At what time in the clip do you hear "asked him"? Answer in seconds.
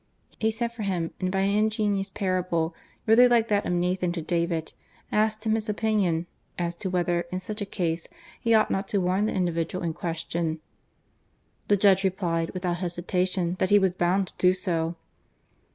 5.11-5.53